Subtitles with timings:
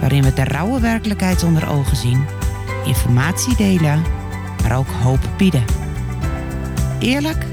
[0.00, 2.26] waarin we de rauwe werkelijkheid onder ogen zien,
[2.84, 4.02] informatie delen,
[4.62, 5.64] maar ook hoop bieden.
[6.98, 7.46] Eerlijk,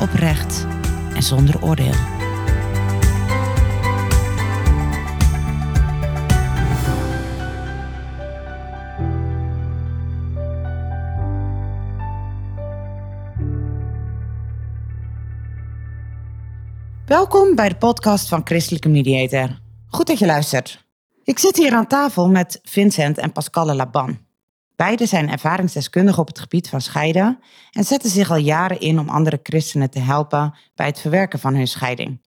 [0.00, 0.66] oprecht
[1.14, 2.16] en zonder oordeel.
[17.06, 19.58] Welkom bij de podcast van Christelijke Mediator.
[19.86, 20.87] Goed dat je luistert.
[21.28, 24.18] Ik zit hier aan tafel met Vincent en Pascalle Laban.
[24.76, 27.40] Beiden zijn ervaringsdeskundigen op het gebied van scheiden
[27.70, 31.54] en zetten zich al jaren in om andere christenen te helpen bij het verwerken van
[31.54, 32.20] hun scheiding.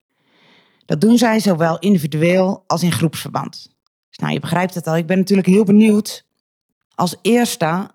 [0.85, 3.75] Dat doen zij zowel individueel als in groepsverband.
[4.09, 6.25] Dus nou, je begrijpt het al, ik ben natuurlijk heel benieuwd.
[6.95, 7.91] Als eerste,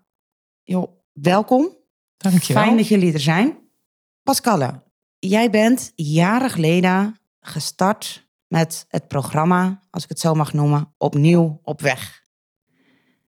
[0.62, 1.76] joh, welkom.
[2.16, 2.62] Dankjewel.
[2.62, 3.58] Fijn dat jullie er zijn.
[4.22, 4.82] Pascalle,
[5.18, 11.60] jij bent jaren geleden gestart met het programma, als ik het zo mag noemen, opnieuw
[11.62, 12.22] op weg.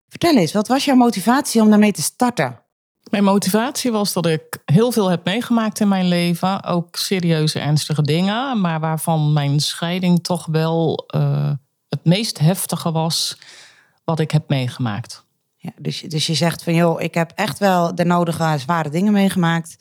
[0.08, 2.62] Vertel eens, wat was jouw motivatie om daarmee te starten?
[3.10, 6.64] Mijn motivatie was dat ik heel veel heb meegemaakt in mijn leven.
[6.64, 8.60] Ook serieuze, ernstige dingen.
[8.60, 11.50] Maar waarvan mijn scheiding toch wel uh,
[11.88, 13.38] het meest heftige was
[14.04, 15.26] wat ik heb meegemaakt.
[15.56, 19.12] Ja, dus, dus je zegt van joh, ik heb echt wel de nodige zware dingen
[19.12, 19.76] meegemaakt.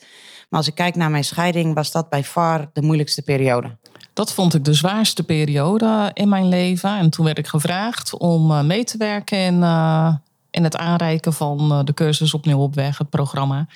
[0.48, 3.76] Maar als ik kijk naar mijn scheiding, was dat bij far de moeilijkste periode.
[4.18, 6.98] Dat vond ik de zwaarste periode in mijn leven.
[6.98, 10.14] En toen werd ik gevraagd om eh, mee te werken in, uh,
[10.50, 13.66] in het aanreiken van uh, de cursus Opnieuw op Weg, het programma.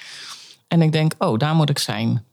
[0.69, 2.25] En ik denk, oh, daar moet ik zijn.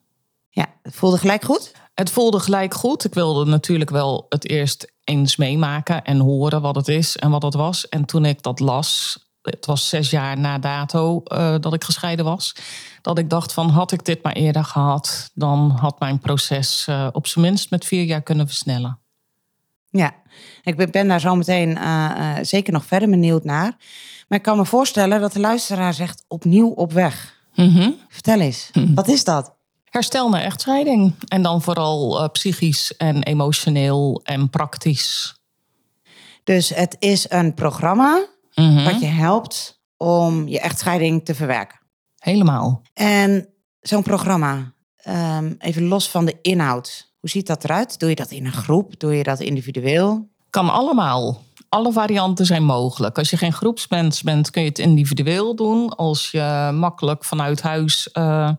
[0.50, 1.72] Ja, het voelde gelijk goed?
[1.94, 3.06] Het voelde gelijk goed.
[3.06, 7.44] Ik wilde natuurlijk wel het eerst eens meemaken en horen wat het is en wat
[7.44, 7.89] het was.
[7.89, 12.25] En toen ik dat las, het was zes jaar na dato uh, dat ik gescheiden
[12.25, 12.55] was.
[13.01, 17.07] Dat ik dacht van had ik dit maar eerder gehad, dan had mijn proces uh,
[17.11, 18.99] op zijn minst met vier jaar kunnen versnellen.
[19.89, 20.13] Ja,
[20.63, 23.75] ik ben daar zo meteen uh, zeker nog verder benieuwd naar.
[24.28, 27.38] Maar ik kan me voorstellen dat de luisteraar zegt opnieuw op weg.
[27.55, 27.95] Mm -hmm.
[28.09, 28.95] Vertel eens, mm -hmm.
[28.95, 29.55] wat is dat?
[29.83, 31.16] Herstel naar echtscheiding.
[31.28, 35.39] En dan vooral psychisch en emotioneel en praktisch.
[36.44, 38.25] Dus het is een programma
[38.59, 38.84] Mm -hmm.
[38.84, 41.80] wat je helpt om je echtscheiding te verwerken.
[42.18, 42.81] Helemaal.
[42.94, 43.47] En
[43.81, 44.74] zo'n programma,
[45.08, 48.00] um, even los van de inhoud, hoe ziet dat eruit?
[48.00, 49.00] Doe je dat in een groep?
[49.00, 50.30] Doe je dat individueel?
[50.50, 51.44] Kan allemaal.
[51.70, 53.18] Alle varianten zijn mogelijk.
[53.18, 55.96] Als je geen groepsmens bent, kun je het individueel doen.
[55.96, 58.50] Als je makkelijk vanuit huis uh,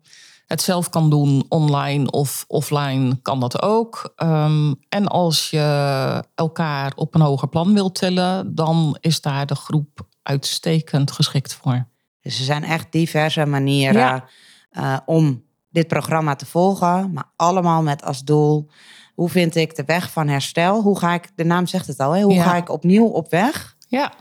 [0.51, 4.13] het zelf kan doen, online of offline, kan dat ook.
[4.17, 9.55] Um, en als je elkaar op een hoger plan wilt tillen, dan is daar de
[9.55, 11.87] groep uitstekend geschikt voor.
[12.21, 14.25] Dus er zijn echt diverse manieren ja.
[14.73, 18.71] uh, om dit programma te volgen, maar allemaal met als doel.
[19.15, 20.83] Hoe vind ik de weg van herstel?
[20.83, 22.23] Hoe ga ik, de naam zegt het al, hè?
[22.23, 22.43] hoe ja.
[22.43, 24.13] ga ik opnieuw op weg ja.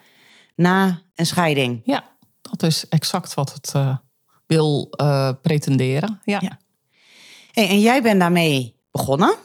[0.56, 1.82] na een scheiding?
[1.84, 2.04] Ja,
[2.42, 3.96] dat is exact wat het uh,
[4.50, 6.20] wil uh, pretenderen.
[6.24, 6.38] Ja.
[6.42, 6.58] ja.
[7.52, 9.36] Hey, en jij bent daarmee begonnen?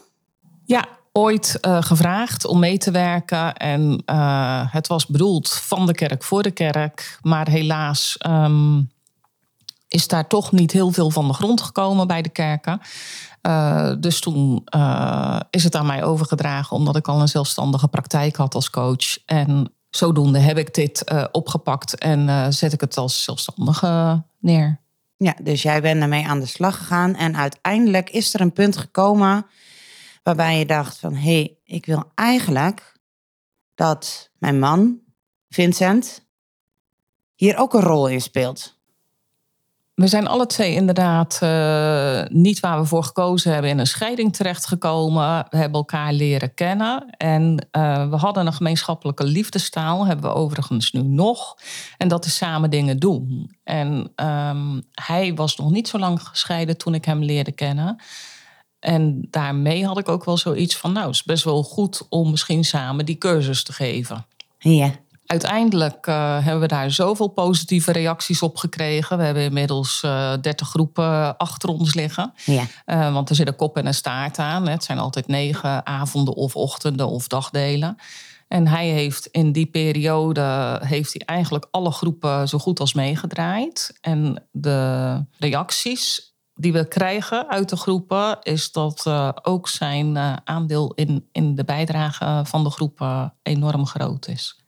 [0.65, 3.55] Ja, ooit uh, gevraagd om mee te werken.
[3.55, 7.19] En uh, het was bedoeld van de kerk voor de kerk.
[7.21, 8.91] Maar helaas um,
[9.87, 12.79] is daar toch niet heel veel van de grond gekomen bij de kerken.
[13.41, 14.67] Uh, dus toen
[15.49, 19.25] is het aan mij overgedragen, omdat ik al een zelfstandige praktijk had als coach.
[19.25, 24.83] En zodoende heb ik dit opgepakt en zet ik het als zelfstandige neer.
[25.17, 27.15] Ja, dus jij bent ermee aan de slag gegaan.
[27.15, 29.45] En uiteindelijk is er een punt gekomen
[30.23, 31.13] waarbij je dacht van...
[31.13, 32.93] hé, hey, ik wil eigenlijk
[33.75, 34.99] dat mijn man,
[35.49, 36.27] Vincent,
[37.35, 38.74] hier ook een rol in speelt.
[39.95, 44.35] We zijn alle twee inderdaad uh, niet waar we voor gekozen hebben in een scheiding
[44.35, 45.45] terechtgekomen.
[45.49, 50.91] We hebben elkaar leren kennen en uh, we hadden een gemeenschappelijke liefdestaal, hebben we overigens
[50.91, 51.57] nu nog.
[51.97, 53.55] En dat is samen dingen doen.
[53.63, 58.01] En um, hij was nog niet zo lang gescheiden toen ik hem leerde kennen.
[58.79, 62.29] En daarmee had ik ook wel zoiets van, nou, het is best wel goed om
[62.29, 64.25] misschien samen die cursus te geven.
[64.59, 64.91] Ja.
[65.25, 69.17] Uiteindelijk uh, hebben we daar zoveel positieve reacties op gekregen.
[69.17, 72.33] We hebben inmiddels uh, 30 groepen achter ons liggen.
[72.45, 72.63] Ja.
[72.85, 74.67] Uh, want er zit een kop en een staart aan.
[74.67, 77.97] Het zijn altijd negen avonden of ochtenden of dagdelen.
[78.47, 83.97] En hij heeft in die periode heeft hij eigenlijk alle groepen zo goed als meegedraaid.
[84.01, 90.35] En de reacties die we krijgen uit de groepen is dat uh, ook zijn uh,
[90.43, 94.64] aandeel in, in de bijdrage van de groepen enorm groot is.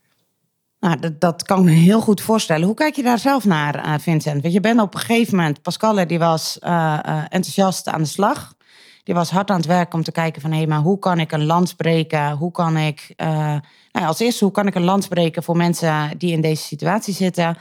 [0.80, 2.66] Nou, dat, dat, kan ik me heel goed voorstellen.
[2.66, 4.42] Hoe kijk je daar zelf naar, uh, Vincent?
[4.42, 8.56] Want je bent op een gegeven moment, Pascal die was enthousiast aan de slag.
[9.04, 10.52] Die was hard aan het werk om te kijken van...
[10.52, 12.32] hé, hey, maar hoe kan ik een lans breken?
[12.32, 13.14] Hoe kan ik...
[13.18, 16.64] nou ja, als eerste, hoe kan ik een lans breken voor mensen die in deze
[16.64, 17.58] situatie zitten...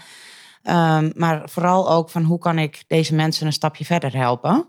[0.69, 4.67] Um, maar vooral ook van hoe kan ik deze mensen een stapje verder helpen.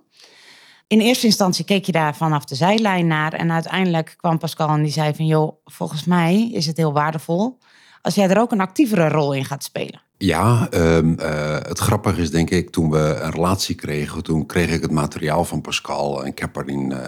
[0.88, 3.34] In eerste instantie keek je daar vanaf de zijlijn naar.
[3.34, 5.26] En uiteindelijk kwam Pascal en die zei van...
[5.26, 7.58] joh, volgens mij is het heel waardevol...
[8.02, 10.02] als jij er ook een actievere rol in gaat spelen.
[10.18, 14.24] Ja, um, uh, het grappige is denk ik, toen we een relatie kregen...
[14.24, 16.22] toen kreeg ik het materiaal van Pascal.
[16.22, 17.00] En ik heb erin, uh,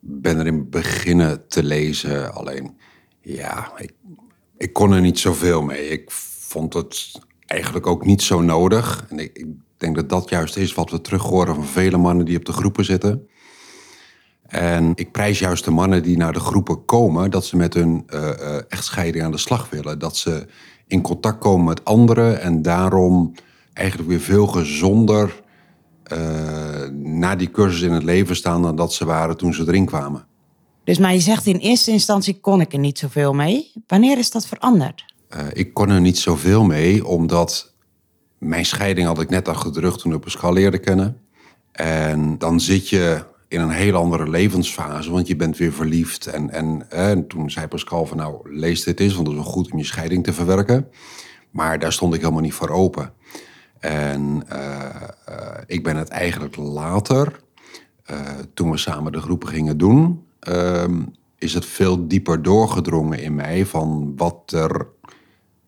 [0.00, 2.34] ben erin beginnen te lezen.
[2.34, 2.76] Alleen,
[3.20, 3.92] ja, ik,
[4.56, 5.88] ik kon er niet zoveel mee.
[5.88, 9.06] Ik vond het eigenlijk ook niet zo nodig.
[9.08, 9.46] En ik, ik,
[9.76, 12.52] denk dat dat juist is wat we terug horen van vele mannen die op de
[12.52, 13.28] groepen zitten.
[14.48, 18.06] En ik prijs juist de mannen die naar de groepen komen, dat ze met hun
[18.14, 18.30] uh,
[18.68, 19.98] echtscheiding aan de slag willen.
[19.98, 20.46] Dat ze
[20.86, 23.34] in contact komen met anderen en daarom
[23.72, 25.42] eigenlijk weer veel gezonder
[26.12, 26.18] uh,
[26.92, 30.26] na die cursus in het leven staan dan dat ze waren toen ze erin kwamen.
[30.84, 33.72] Dus maar je zegt in eerste instantie kon ik er niet zoveel mee.
[33.86, 35.04] Wanneer is dat veranderd?
[35.30, 37.74] Uh, ik kon er niet zoveel mee, omdat
[38.38, 41.20] mijn scheiding had ik net achter de rug toen ik Pascal leerde kennen.
[41.72, 46.26] En dan zit je in een heel andere levensfase, want je bent weer verliefd.
[46.26, 49.52] En, en, en toen zei Pascal van nou, lees dit eens, want het is wel
[49.52, 50.88] goed om je scheiding te verwerken.
[51.50, 53.12] Maar daar stond ik helemaal niet voor open.
[53.78, 54.86] En uh,
[55.28, 55.36] uh,
[55.66, 57.40] ik ben het eigenlijk later,
[58.54, 61.02] toen we samen de groepen gingen doen, ehm,
[61.38, 64.86] is het veel dieper doorgedrongen in mij van wat er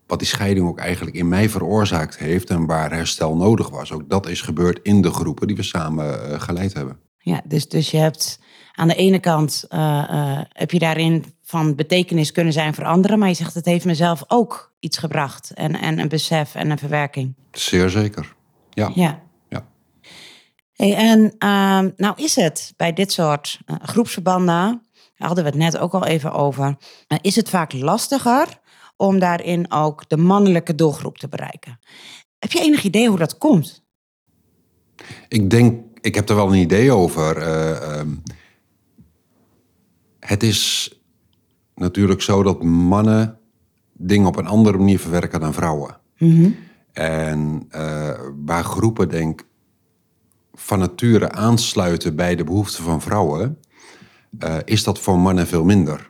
[0.07, 3.91] wat die scheiding ook eigenlijk in mij veroorzaakt heeft en waar herstel nodig was.
[3.91, 6.99] Ook dat is gebeurd in de groepen die we samen geleid hebben.
[7.21, 8.39] Ja, dus, dus je hebt
[8.73, 9.79] aan de ene kant uh,
[10.11, 13.85] uh, heb je daarin van betekenis kunnen zijn voor anderen, maar je zegt het heeft
[13.85, 17.35] mezelf ook iets gebracht en, en een besef en een verwerking.
[17.51, 18.35] Zeer zeker,
[18.69, 18.91] ja.
[18.95, 19.21] Ja.
[19.49, 19.67] ja.
[20.73, 24.81] Hey, en uh, nou is het bij dit soort groepsverbanden,
[25.17, 26.77] daar hadden we het net ook al even over,
[27.21, 28.59] is het vaak lastiger
[28.97, 31.79] om daarin ook de mannelijke doelgroep te bereiken.
[32.39, 33.83] Heb je enig idee hoe dat komt?
[35.27, 37.37] Ik denk, ik heb er wel een idee over.
[37.37, 38.23] Uh, um,
[40.19, 40.93] het is
[41.75, 43.39] natuurlijk zo dat mannen
[43.93, 45.97] dingen op een andere manier verwerken dan vrouwen.
[46.17, 46.55] Mm -hmm.
[46.91, 49.43] En uh, waar groepen denk
[50.53, 53.57] van nature aansluiten bij de behoeften van vrouwen,
[54.39, 56.09] uh, is dat voor mannen veel minder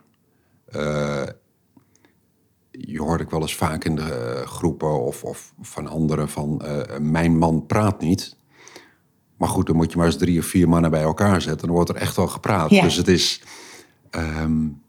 [2.70, 6.62] je hoort ik wel eens vaak in de groepen of, of van anderen van
[7.00, 8.36] mijn man praat niet.
[9.42, 11.66] Maar goed, dan moet je maar eens drie of vier mannen bij elkaar zetten.
[11.66, 12.70] Dan wordt er echt wel gepraat.
[12.70, 12.82] Ja.
[12.82, 13.42] Dus het is.
[14.10, 14.82] Um,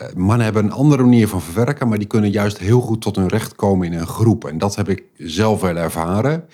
[0.00, 3.16] uh, mannen hebben een andere manier van verwerken, maar die kunnen juist heel goed tot
[3.16, 4.44] hun recht komen in een groep.
[4.44, 6.44] En dat heb ik zelf wel ervaren.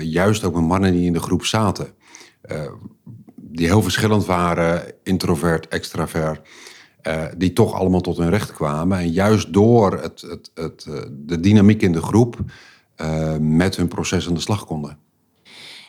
[0.00, 1.86] juist ook met mannen die in de groep zaten.
[3.36, 6.40] die heel verschillend waren, introvert, extravert.
[7.36, 8.98] Die toch allemaal tot hun recht kwamen.
[8.98, 12.36] En juist door het, het, het, de dynamiek in de groep
[13.40, 15.02] met hun proces aan de slag konden.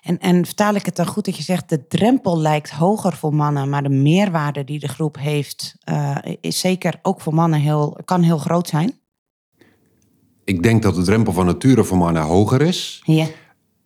[0.05, 3.33] En, en vertaal ik het dan goed dat je zegt, de drempel lijkt hoger voor
[3.33, 5.75] mannen, maar de meerwaarde die de groep heeft,
[6.41, 8.99] is zeker ook voor mannen heel, kan heel groot zijn?
[10.43, 13.01] Ik denk dat de drempel van nature voor mannen hoger is.
[13.03, 13.27] Ja.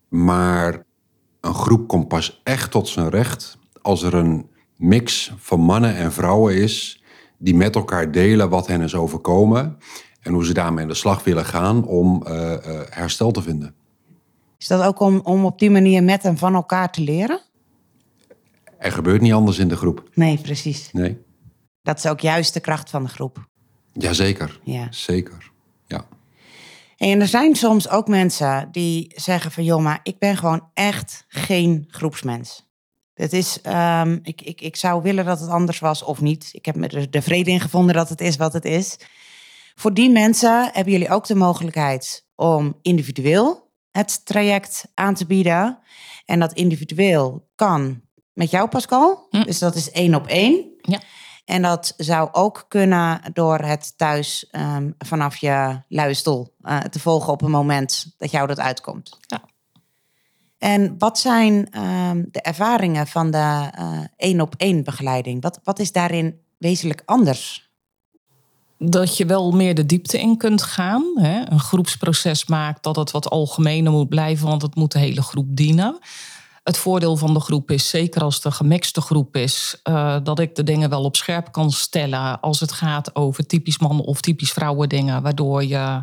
[0.09, 0.83] Maar
[1.41, 6.11] een groep komt pas echt tot zijn recht als er een mix van mannen en
[6.11, 7.03] vrouwen is
[7.37, 9.77] die met elkaar delen wat hen is overkomen
[10.21, 12.55] en hoe ze daarmee aan de slag willen gaan om uh, uh,
[12.89, 13.75] herstel te vinden.
[14.59, 17.41] Is dat ook om, om op die manier met en van elkaar te leren?
[18.77, 20.09] Er gebeurt niet anders in de groep.
[20.13, 20.91] Nee, precies.
[20.91, 21.17] Nee.
[21.81, 23.47] Dat is ook juist de kracht van de groep.
[23.93, 24.59] Jazeker.
[24.63, 24.87] Ja.
[24.89, 25.51] Zeker.
[25.87, 26.05] Ja.
[26.97, 29.63] En er zijn soms ook mensen die zeggen van...
[29.63, 32.67] joh, maar ik ben gewoon echt geen groepsmens.
[33.13, 36.49] Het is, um, ik, ik, ik zou willen dat het anders was of niet.
[36.51, 38.97] Ik heb er de vrede in gevonden dat het is wat het is.
[39.75, 45.79] Voor die mensen hebben jullie ook de mogelijkheid om individueel het traject aan te bieden.
[46.25, 48.01] En dat individueel kan
[48.33, 49.27] met jou, Pascal.
[49.29, 49.43] Hm.
[49.43, 50.73] Dus dat is één op één.
[50.81, 50.99] Ja.
[51.45, 56.99] En dat zou ook kunnen door het thuis um, vanaf je luie stoel uh, te
[56.99, 59.17] volgen op een moment dat jou dat uitkomt.
[59.21, 59.41] Ja.
[60.57, 63.69] En wat zijn um, de ervaringen van de
[64.15, 65.41] één op één begeleiding?
[65.41, 67.68] Wat, wat is daarin wezenlijk anders?
[68.79, 71.03] Dat je wel meer de diepte in kunt gaan.
[71.15, 71.41] Hè?
[71.51, 75.47] Een groepsproces maakt dat het wat algemener moet blijven, want het moet de hele groep
[75.49, 75.99] dienen.
[76.63, 80.39] Het voordeel van de groep is, zeker als het een gemixte groep is, uh, dat
[80.39, 84.21] ik de dingen wel op scherp kan stellen als het gaat over typisch mannen of
[84.21, 86.01] typisch vrouwen dingen, waardoor je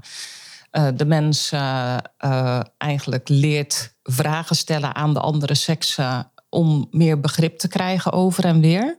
[0.73, 7.59] uh, de mensen uh, eigenlijk leert vragen stellen aan de andere seksen om meer begrip
[7.59, 8.97] te krijgen over en weer.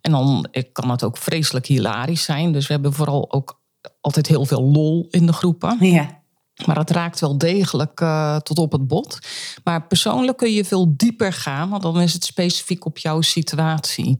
[0.00, 2.52] En dan kan het ook vreselijk hilarisch zijn.
[2.52, 3.60] Dus we hebben vooral ook
[4.00, 5.76] altijd heel veel lol in de groepen.
[5.80, 6.18] Ja.
[6.66, 9.18] Maar het raakt wel degelijk uh, tot op het bot.
[9.64, 14.18] Maar persoonlijk kun je veel dieper gaan, want dan is het specifiek op jouw situatie.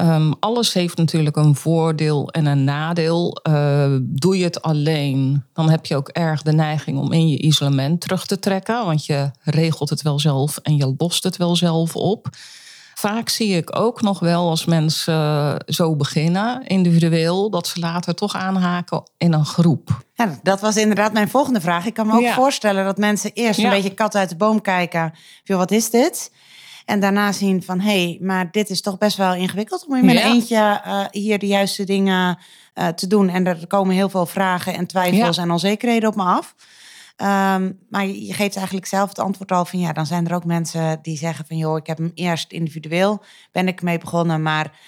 [0.00, 3.40] Um, alles heeft natuurlijk een voordeel en een nadeel.
[3.48, 7.38] Uh, doe je het alleen, dan heb je ook erg de neiging om in je
[7.38, 8.84] isolement terug te trekken.
[8.84, 12.28] Want je regelt het wel zelf en je lost het wel zelf op
[13.00, 18.14] vaak zie ik ook nog wel als mensen eh, zo beginnen, individueel, dat ze later
[18.14, 20.04] toch aanhaken in een groep.
[20.14, 21.86] Ja, dat was inderdaad mijn volgende vraag.
[21.86, 25.12] Ik kan me ook voorstellen dat mensen eerst een beetje kat uit de boom kijken.
[25.42, 26.32] Joh, wat is dit?
[26.84, 30.04] En daarna zien van, hé, hey, maar dit is toch best wel ingewikkeld om in
[30.04, 32.38] mijn eentje uh, hier de juiste dingen
[32.74, 33.28] uh, te doen.
[33.28, 36.54] En er komen heel veel vragen en twijfels en onzekerheden op me af.
[37.22, 40.44] Um, maar je geeft eigenlijk zelf het antwoord al van ja, dan zijn er ook
[40.44, 43.22] mensen die zeggen van joh, ik heb hem eerst individueel,
[43.52, 44.78] ben ik mee begonnen, maar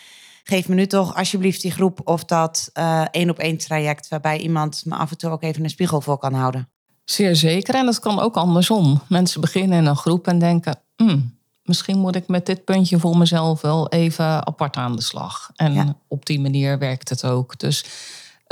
[0.45, 4.39] geef me nu toch alsjeblieft die groep of dat uh, één op één traject waarbij
[4.39, 6.69] iemand me af en toe ook even een spiegel voor kan houden.
[7.05, 9.03] Zeer zeker en dat kan ook andersom.
[9.09, 13.17] Mensen beginnen in een groep en denken, hmm, misschien moet ik met dit puntje voor
[13.17, 15.51] mezelf wel even apart aan de slag.
[15.55, 15.97] En ja.
[16.09, 17.59] op die manier werkt het ook.
[17.59, 17.85] Dus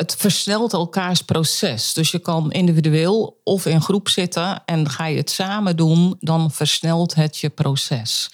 [0.01, 1.93] het versnelt elkaars proces.
[1.93, 6.51] Dus je kan individueel of in groep zitten en ga je het samen doen, dan
[6.51, 8.31] versnelt het je proces.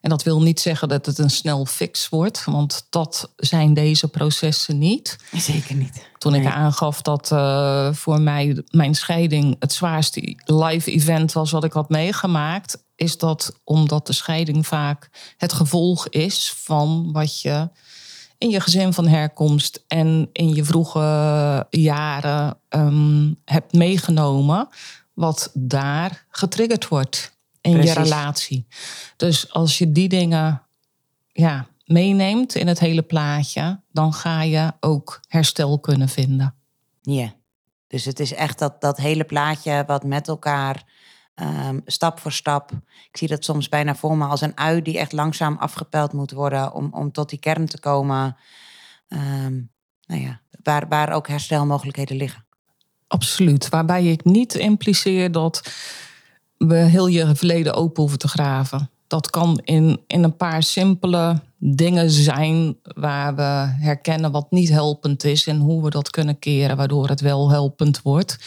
[0.00, 4.08] En dat wil niet zeggen dat het een snel fix wordt, want dat zijn deze
[4.08, 5.18] processen niet.
[5.32, 6.06] Zeker niet.
[6.18, 11.64] Toen ik aangaf dat uh, voor mij mijn scheiding het zwaarste live event was wat
[11.64, 17.68] ik had meegemaakt, is dat omdat de scheiding vaak het gevolg is van wat je
[18.40, 24.68] in je gezin van herkomst en in je vroege jaren um, hebt meegenomen,
[25.14, 27.92] wat daar getriggerd wordt in Precies.
[27.92, 28.66] je relatie.
[29.16, 30.62] Dus als je die dingen
[31.32, 36.54] ja, meeneemt in het hele plaatje, dan ga je ook herstel kunnen vinden.
[37.02, 37.32] Ja,
[37.86, 40.84] dus het is echt dat, dat hele plaatje wat met elkaar
[41.42, 42.72] Um, stap voor stap.
[43.10, 46.30] Ik zie dat soms bijna voor me als een ui die echt langzaam afgepeld moet
[46.30, 48.36] worden om, om tot die kern te komen.
[49.08, 49.70] Um,
[50.06, 52.44] nou ja, waar, waar ook herstelmogelijkheden liggen.
[53.06, 53.68] Absoluut.
[53.68, 55.72] Waarbij ik niet impliceer dat
[56.56, 58.90] we heel je verleden open hoeven te graven.
[59.06, 65.24] Dat kan in, in een paar simpele dingen zijn waar we herkennen wat niet helpend
[65.24, 68.38] is en hoe we dat kunnen keren, waardoor het wel helpend wordt.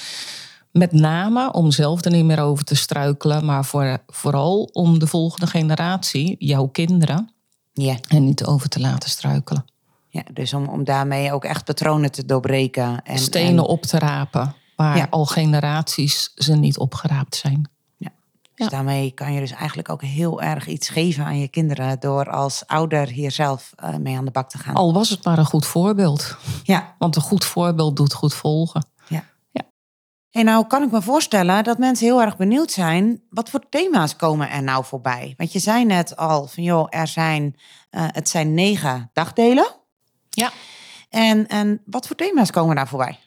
[0.74, 5.08] Met name om zelf er niet meer over te struikelen, maar voor, vooral om de
[5.08, 7.34] volgende generatie, jouw kinderen,
[7.74, 7.98] ja.
[8.08, 9.66] en niet over te laten struikelen.
[10.08, 13.04] Ja, dus om, om daarmee ook echt patronen te doorbreken.
[13.04, 17.70] En, Stenen op te rapen, waar al generaties ze niet opgeraapt zijn.
[17.98, 18.10] Ja.
[18.56, 22.00] Dus daarmee kan je dus eigenlijk ook heel erg iets geven aan je kinderen...
[22.00, 24.76] door als ouder hier zelf uh, mee aan de bak te gaan.
[24.76, 26.38] Al was het maar een goed voorbeeld.
[26.64, 26.96] Ja.
[26.98, 28.86] Want een goed voorbeeld doet goed volgen.
[30.34, 34.16] En nou kan ik me voorstellen dat mensen heel erg benieuwd zijn, wat voor thema's
[34.16, 35.34] komen er nou voorbij?
[35.38, 37.56] Want je zei net al van joh, er zijn,
[37.92, 39.68] uh, het zijn negen dagdelen.
[40.30, 40.52] Ja.
[41.10, 43.20] En, en wat voor thema's komen daar voorbij?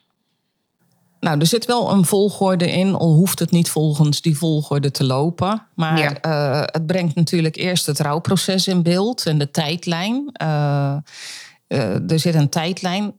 [1.20, 5.04] Nou, er zit wel een volgorde in, al hoeft het niet volgens die volgorde te
[5.04, 5.66] lopen.
[5.75, 6.25] Maar ja.
[6.26, 10.34] uh, het brengt natuurlijk eerst het rouwproces in beeld en de tijdlijn.
[10.42, 10.96] Uh,
[12.10, 13.14] er zit een tijdlijn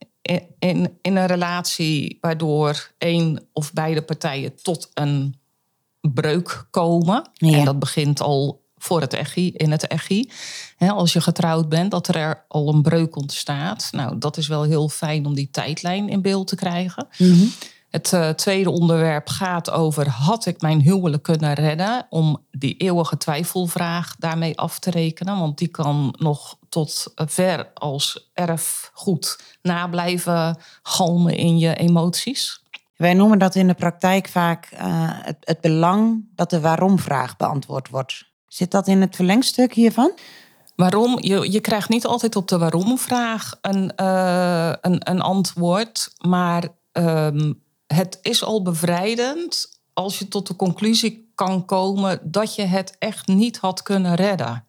[0.59, 5.35] in, in een relatie waardoor één of beide partijen tot een
[6.01, 7.29] breuk komen.
[7.33, 7.57] Ja.
[7.57, 10.29] En dat begint al voor het echi, in het echi.
[10.77, 13.89] als je getrouwd bent, dat er al een breuk ontstaat.
[13.91, 17.07] Nou, dat is wel heel fijn om die tijdlijn in beeld te krijgen.
[17.17, 17.51] Mm -hmm.
[17.89, 22.07] Het uh, tweede onderwerp gaat over: had ik mijn huwelijk kunnen redden?
[22.09, 25.39] Om die eeuwige twijfelvraag daarmee af te rekenen.
[25.39, 32.63] Want die kan nog tot ver als erfgoed nablijven galmen in je emoties.
[32.95, 37.89] Wij noemen dat in de praktijk vaak uh, het, het belang dat de waarom-vraag beantwoord
[37.89, 38.25] wordt.
[38.47, 40.11] Zit dat in het verlengstuk hiervan?
[40.75, 41.17] Waarom?
[41.21, 47.65] Je, je krijgt niet altijd op de waarom-vraag een, uh, een, een antwoord, maar um,
[47.87, 53.27] het is al bevrijdend als je tot de conclusie kan komen dat je het echt
[53.27, 54.65] niet had kunnen redden.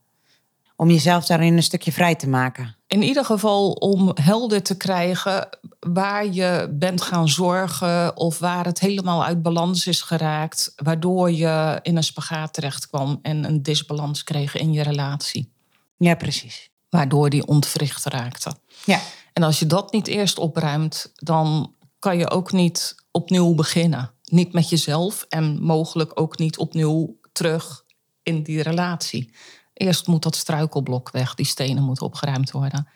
[0.77, 2.77] om jezelf daarin een stukje vrij te maken.
[2.87, 5.49] In ieder geval om helder te krijgen
[5.81, 11.79] waar je bent gaan zorgen of waar het helemaal uit balans is geraakt, waardoor je
[11.83, 15.51] in een spagaat terecht kwam en een disbalans kreeg in je relatie.
[15.97, 16.71] Ja, precies.
[16.91, 18.53] Waardoor die ontwricht raakte.
[18.85, 19.01] Ja.
[19.33, 24.11] En als je dat niet eerst opruimt, dan kan je ook niet opnieuw beginnen.
[24.25, 27.85] Niet met jezelf en mogelijk ook niet opnieuw terug
[28.23, 29.33] in die relatie.
[29.75, 32.89] Eerst moet dat struikelblok weg, die stenen moeten opgeruimd worden.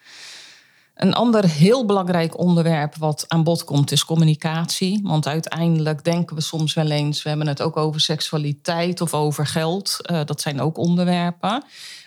[0.94, 5.00] Een ander heel belangrijk onderwerp wat aan bod komt is communicatie.
[5.02, 9.46] Want uiteindelijk denken we soms wel eens, we hebben het ook over seksualiteit of over
[9.46, 9.96] geld.
[10.02, 11.64] Uh, dat zijn ook onderwerpen.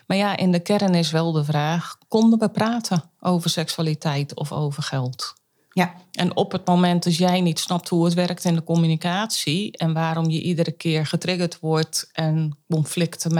[0.08, 4.52] Maar ja, in de kern is wel de vraag, konden we praten over seksualiteit of
[4.52, 5.34] over geld?
[5.78, 5.94] Ja.
[6.12, 9.94] En op het moment dat jij niet snapt hoe het werkt in de communicatie en
[9.94, 13.34] waarom je iedere keer getriggerd wordt en conflicten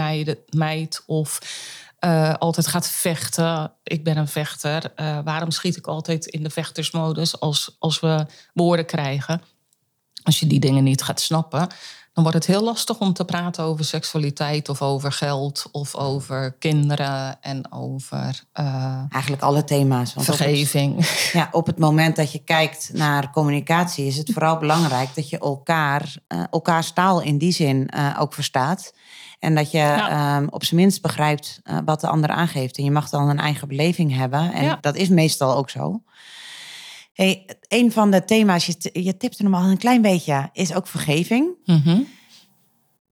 [0.50, 1.38] mijdt of
[2.00, 3.72] uh, altijd gaat vechten.
[3.82, 4.92] Ik ben een vechter.
[4.96, 9.40] Uh, waarom schiet ik altijd in de vechtersmodus als, als we woorden krijgen?
[10.26, 11.68] Als je die dingen niet gaat snappen,
[12.12, 16.52] dan wordt het heel lastig om te praten over seksualiteit of over geld of over
[16.58, 18.42] kinderen en over.
[18.60, 20.14] Uh, Eigenlijk alle thema's.
[20.14, 20.92] Want vergeving.
[20.92, 25.14] Op het, ja, op het moment dat je kijkt naar communicatie, is het vooral belangrijk
[25.14, 28.94] dat je elkaar, uh, elkaars taal in die zin uh, ook verstaat.
[29.38, 30.36] En dat je ja.
[30.36, 32.78] um, op zijn minst begrijpt wat de ander aangeeft.
[32.78, 34.52] En je mag dan een eigen beleving hebben.
[34.52, 34.78] En ja.
[34.80, 36.00] dat is meestal ook zo.
[37.16, 40.86] Hey, een van de thema's, je, je tipte hem al een klein beetje, is ook
[40.86, 41.48] vergeving.
[41.64, 42.06] Mm -hmm.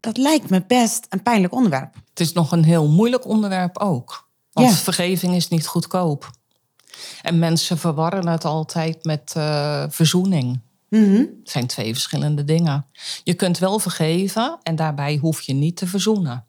[0.01, 1.95] Dat lijkt me best een pijnlijk onderwerp.
[2.09, 4.29] Het is nog een heel moeilijk onderwerp ook.
[4.53, 4.75] Want ja.
[4.75, 6.31] vergeving is niet goedkoop.
[7.23, 10.61] En mensen verwarren het altijd met uh, verzoening.
[10.89, 11.19] Mm -hmm.
[11.19, 12.87] Het zijn twee verschillende dingen.
[13.23, 16.47] Je kunt wel vergeven en daarbij hoef je niet te verzoenen.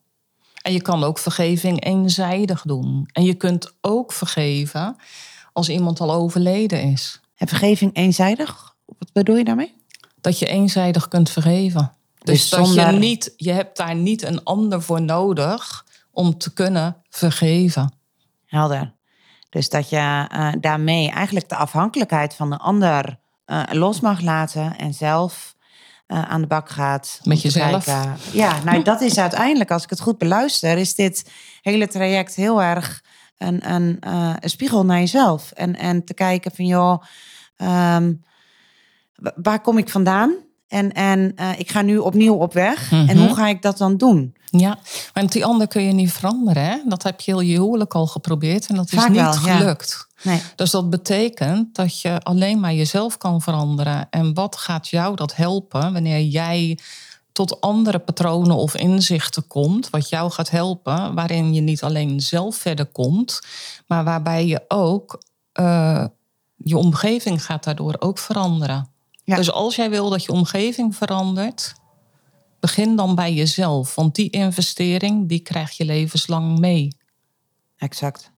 [0.61, 3.09] En je kan ook vergeving eenzijdig doen.
[3.11, 4.95] En je kunt ook vergeven
[5.53, 7.19] als iemand al overleden is.
[7.35, 8.75] En vergeving eenzijdig?
[8.85, 9.75] Wat bedoel je daarmee?
[10.21, 11.91] Dat je eenzijdig kunt vergeven.
[12.19, 12.91] Dus, dus dat zonder...
[12.91, 17.93] je niet, je hebt daar niet een ander voor nodig om te kunnen vergeven.
[18.45, 18.93] Helder.
[19.49, 24.77] Dus dat je uh, daarmee eigenlijk de afhankelijkheid van de ander uh, los mag laten
[24.77, 25.55] en zelf
[26.07, 27.19] uh, aan de bak gaat.
[27.23, 27.83] Met jezelf.
[27.83, 28.17] Kijken.
[28.31, 32.61] Ja, nou dat is uiteindelijk, als ik het goed beluister, is dit hele traject heel
[32.61, 33.03] erg
[33.37, 35.51] een, een, uh, een spiegel naar jezelf.
[35.51, 37.03] En, en te kijken van joh,
[37.57, 38.23] um,
[39.35, 40.33] waar kom ik vandaan?
[40.67, 42.91] En, en uh, ik ga nu opnieuw op weg.
[42.91, 43.09] Mm -hmm.
[43.09, 44.35] En hoe ga ik dat dan doen?
[44.49, 44.79] Ja,
[45.13, 46.63] want die ander kun je niet veranderen.
[46.63, 46.77] Hè?
[46.85, 50.07] Dat heb je heel je huwelijk al geprobeerd en dat is niet wel, gelukt.
[50.17, 50.31] Ja.
[50.31, 50.41] Nee.
[50.55, 54.07] Dus dat betekent dat je alleen maar jezelf kan veranderen.
[54.09, 56.79] En wat gaat jou dat helpen wanneer jij
[57.35, 62.55] tot andere patronen of inzichten komt, wat jou gaat helpen, waarin je niet alleen zelf
[62.55, 63.39] verder komt,
[63.87, 65.21] maar waarbij je ook
[65.59, 66.05] uh,
[66.55, 68.89] je omgeving gaat daardoor ook veranderen.
[69.23, 69.35] Ja.
[69.35, 71.73] Dus als jij wil dat je omgeving verandert,
[72.59, 76.87] begin dan bij jezelf, want die investering die krijg je levenslang mee.
[77.77, 78.31] Exact.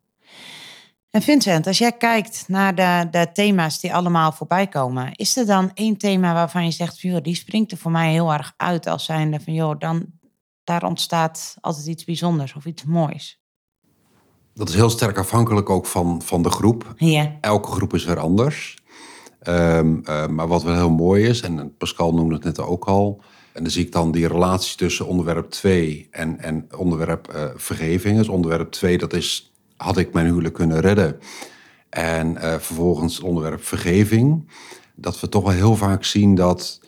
[1.11, 5.45] En Vincent, als jij kijkt naar de, de thema's die allemaal voorbij komen, is er
[5.45, 8.87] dan één thema waarvan je zegt, joh, die springt er voor mij heel erg uit
[8.87, 10.05] als zijnde van, joh, dan
[10.63, 13.41] daar ontstaat altijd iets bijzonders of iets moois?
[14.53, 16.93] Dat is heel sterk afhankelijk ook van, van de groep.
[16.97, 17.37] Ja.
[17.41, 18.77] Elke groep is weer anders.
[19.43, 23.21] Um, uh, maar wat wel heel mooi is, en Pascal noemde het net ook al,
[23.53, 28.17] en dan zie ik dan die relatie tussen onderwerp 2 en, en onderwerp uh, vergeving.
[28.17, 31.19] Dus onderwerp 2, dat is had ik mijn huwelijk kunnen redden?
[31.89, 34.47] En uh, vervolgens het onderwerp vergeving.
[34.95, 36.79] Dat we toch wel heel vaak zien dat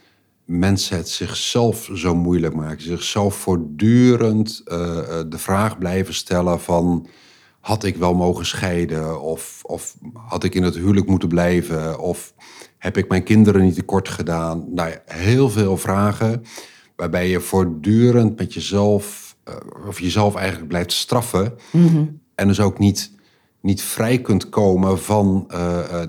[0.46, 2.82] mensen het zichzelf zo moeilijk maken.
[2.82, 4.76] Zichzelf voortdurend uh,
[5.28, 7.08] de vraag blijven stellen van...
[7.60, 9.22] had ik wel mogen scheiden?
[9.22, 12.00] Of, of had ik in het huwelijk moeten blijven?
[12.00, 12.34] Of
[12.78, 14.66] heb ik mijn kinderen niet tekort gedaan?
[14.74, 16.44] Nou heel veel vragen
[16.96, 19.28] waarbij je voortdurend met jezelf...
[19.88, 21.54] Of jezelf eigenlijk blijft straffen...
[21.72, 22.20] -hmm.
[22.40, 23.12] En dus ook niet,
[23.62, 25.58] niet vrij kunt komen van uh,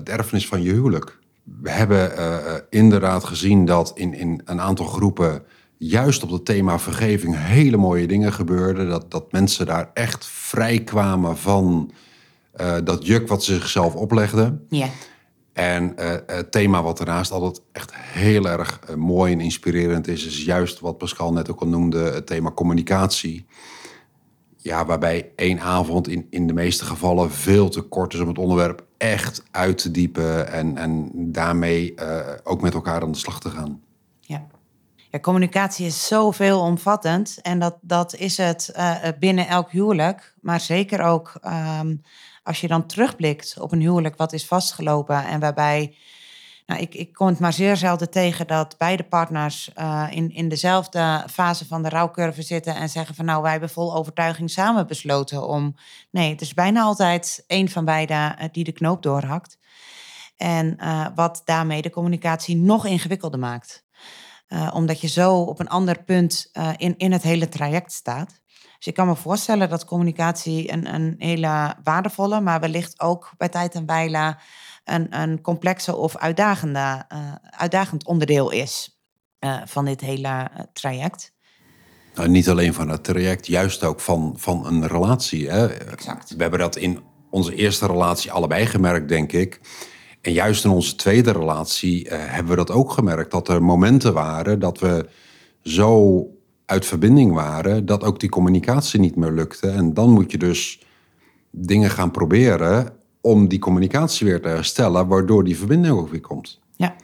[0.03, 1.19] de erfenis van je huwelijk.
[1.61, 5.43] We hebben uh, inderdaad gezien dat in, in een aantal groepen
[5.77, 8.89] juist op het thema vergeving hele mooie dingen gebeurden.
[8.89, 11.91] Dat, dat mensen daar echt vrij kwamen van
[12.61, 14.65] uh, dat juk wat ze zichzelf oplegden.
[14.69, 14.87] Ja.
[15.53, 20.25] En uh, het thema wat daarnaast altijd echt heel erg uh, mooi en inspirerend is,
[20.25, 23.45] is juist wat Pascal net ook al noemde, het thema communicatie.
[24.63, 28.37] Ja, waarbij één avond in, in de meeste gevallen veel te kort is om het
[28.37, 33.39] onderwerp echt uit te diepen en, en daarmee uh, ook met elkaar aan de slag
[33.39, 33.81] te gaan.
[34.19, 34.47] Ja.
[35.11, 40.33] Ja, communicatie is zo veelomvattend en dat, dat is het uh, binnen elk huwelijk.
[40.41, 41.33] Maar zeker ook
[41.79, 42.01] um,
[42.43, 45.95] als je dan terugblikt op een huwelijk wat is vastgelopen en waarbij
[46.71, 50.49] nou, ik, ik kom het maar zeer zelden tegen dat beide partners uh, in, in
[50.49, 54.87] dezelfde fase van de rouwcurve zitten en zeggen van nou, wij hebben vol overtuiging samen
[54.87, 55.75] besloten om.
[56.11, 59.57] Nee, het is bijna altijd één van beiden uh, die de knoop doorhakt.
[60.37, 63.85] En uh, wat daarmee de communicatie nog ingewikkelder maakt.
[64.73, 68.41] omdat je zo op een ander punt in, in het hele traject staat.
[68.77, 73.49] Dus ik kan me voorstellen dat communicatie een, een hele waardevolle, maar wellicht ook bij
[73.49, 74.37] tijd en wijle
[74.83, 79.01] een, een complexe of uitdagende, uh, uitdagend onderdeel is
[79.39, 81.33] uh, van dit hele uh, traject.
[82.15, 85.49] Nou, niet alleen van het traject, juist ook van, van een relatie.
[85.49, 85.67] Hè?
[85.67, 86.35] Exact.
[86.35, 89.59] We hebben dat in onze eerste relatie allebei gemerkt, denk ik.
[90.21, 93.31] En juist in onze tweede relatie hebben we dat ook gemerkt.
[93.31, 95.09] Dat er momenten waren dat we
[95.63, 96.25] zo
[96.65, 99.69] uit verbinding waren, dat ook die communicatie niet meer lukte.
[99.69, 100.81] En dan moet je dus
[101.51, 106.59] dingen gaan proberen om die communicatie weer te herstellen, waardoor die verbinding ook weer komt.
[106.75, 106.95] Ja.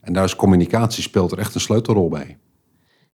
[0.00, 2.38] En daar is communicatie speelt er echt een sleutelrol bij.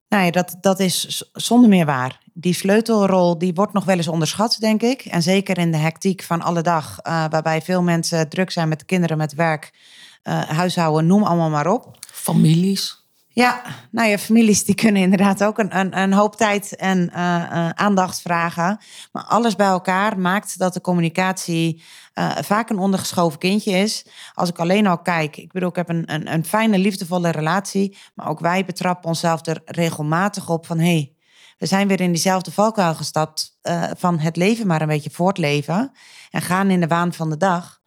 [0.09, 2.21] Nou ja, dat, dat is zonder meer waar.
[2.33, 5.01] Die sleutelrol die wordt nog wel eens onderschat, denk ik.
[5.01, 8.85] En zeker in de hectiek van alle dag, uh, waarbij veel mensen druk zijn met
[8.85, 9.71] kinderen, met werk,
[10.25, 11.97] uh, huishouden, noem allemaal maar op.
[12.13, 12.98] Families.
[13.39, 17.17] Ja, nou ja, families die kunnen inderdaad ook een, een, een hoop tijd en uh,
[17.17, 18.79] uh, aandacht vragen.
[19.13, 21.83] Maar alles bij elkaar maakt dat de communicatie
[22.15, 24.07] uh, vaak een ondergeschoven kindje is.
[24.35, 27.97] Als ik alleen al kijk, ik bedoel, ik heb een, een, een fijne, liefdevolle relatie.
[28.15, 30.79] Maar ook wij betrappen onszelf er regelmatig op van...
[30.79, 31.15] hé, hey,
[31.59, 33.59] we zijn weer in diezelfde valkuil gestapt
[33.97, 35.93] van het leven maar een beetje voortleven.
[36.31, 37.81] En gaan in de waan van de dag.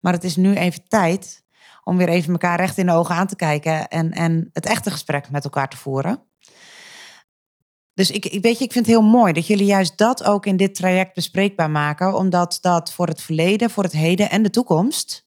[0.00, 1.46] Maar het is nu even tijd
[1.88, 4.90] om weer even elkaar recht in de ogen aan te kijken en, en het echte
[4.90, 6.22] gesprek met elkaar te voeren.
[7.94, 10.46] Dus ik, ik, weet je, ik vind het heel mooi dat jullie juist dat ook
[10.46, 14.50] in dit traject bespreekbaar maken, omdat dat voor het verleden, voor het heden en de
[14.50, 15.26] toekomst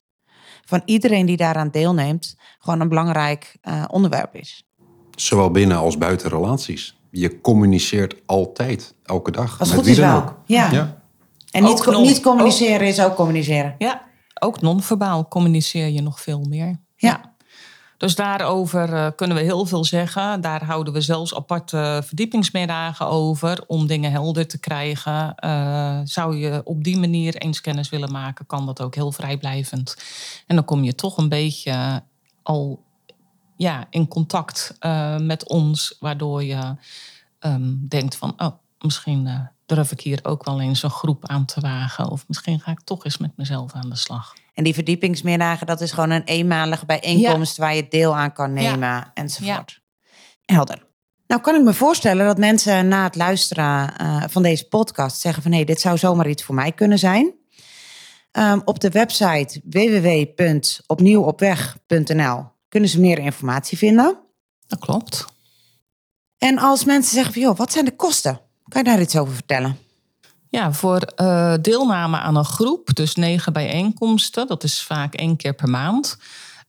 [0.66, 4.68] van iedereen die daaraan deelneemt, gewoon een belangrijk uh, onderwerp is.
[5.16, 7.00] Zowel binnen als buiten relaties.
[7.12, 9.60] Je communiceert altijd, elke dag.
[9.60, 10.16] Als goed is wel.
[10.16, 10.36] Ook.
[10.46, 10.72] Ja.
[10.72, 11.02] ja.
[11.52, 12.94] En niet, niet communiceren ook.
[12.94, 13.76] is ook communiceren.
[13.78, 14.10] Ja,
[14.44, 16.80] ook non-verbaal communiceer je nog veel meer.
[16.96, 17.30] Ja.
[17.98, 20.42] Dus daarover uh, kunnen we heel veel zeggen.
[20.42, 25.36] Daar houden we zelfs aparte verdiepingsmiddagen over om dingen helder te krijgen.
[25.46, 29.96] Uh, zou je op die manier eens kennis willen maken, kan dat ook heel vrijblijvend.
[30.48, 32.04] En dan kom je toch een beetje
[32.44, 32.84] al
[33.56, 36.76] ja, in contact uh, met ons, waardoor je
[37.40, 41.60] um, denkt van, oh, misschien durf ik hier ook wel eens een groep aan te
[41.60, 42.10] wagen.
[42.10, 44.34] Of misschien ga ik toch eens met mezelf aan de slag.
[44.54, 47.64] En die verdiepingsmiddagen, dat is gewoon een eenmalige bijeenkomst ja.
[47.64, 49.12] waar je deel aan kan nemen ja.
[49.14, 49.82] enzovoort.
[50.42, 50.56] Ja.
[50.56, 50.90] Helder.
[51.28, 55.44] Nou kan ik me voorstellen dat mensen na het luisteren uh, van deze podcast zeggen
[55.44, 57.34] van hé, hey, dit zou zomaar iets voor mij kunnen zijn.
[58.32, 64.20] Um, op de website www.opnieuwopweg.nl kunnen ze meer informatie vinden.
[64.68, 65.26] Dat klopt.
[66.38, 68.42] En als mensen zeggen van joh, wat zijn de kosten?
[68.72, 69.78] Kan je daar iets over vertellen?
[70.50, 75.54] Ja, voor uh, deelname aan een groep, dus negen bijeenkomsten, dat is vaak één keer
[75.54, 76.18] per maand.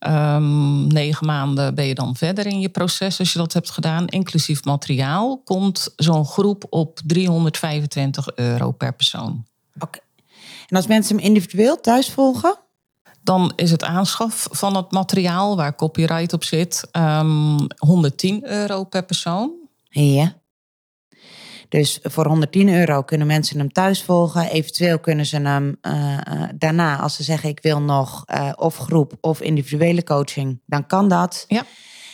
[0.07, 4.07] Um, negen maanden ben je dan verder in je proces als je dat hebt gedaan.
[4.07, 9.45] Inclusief materiaal komt zo'n groep op 325 euro per persoon.
[9.75, 9.85] Oké.
[9.85, 10.01] Okay.
[10.67, 12.57] En als mensen hem individueel thuis volgen?
[13.21, 19.03] Dan is het aanschaf van het materiaal waar copyright op zit um, 110 euro per
[19.03, 19.51] persoon.
[19.89, 20.41] Ja.
[21.73, 24.49] Dus voor 110 euro kunnen mensen hem thuis volgen.
[24.49, 26.17] Eventueel kunnen ze hem uh,
[26.55, 31.07] daarna, als ze zeggen ik wil nog uh, of groep of individuele coaching, dan kan
[31.07, 31.45] dat.
[31.47, 31.65] Ja.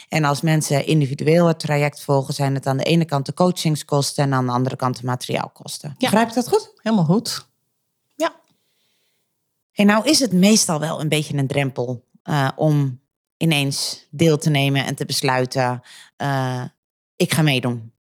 [0.09, 4.23] En als mensen individueel het traject volgen, zijn het aan de ene kant de coachingskosten
[4.23, 5.89] en aan de andere kant de materiaalkosten.
[5.89, 6.09] Ja.
[6.09, 6.73] Begrijp ik dat goed?
[6.81, 7.47] Helemaal goed.
[8.15, 8.35] Ja.
[9.73, 12.99] En nou is het meestal wel een beetje een drempel uh, om
[13.37, 15.81] ineens deel te nemen en te besluiten,
[16.17, 16.63] uh,
[17.15, 17.91] ik ga meedoen.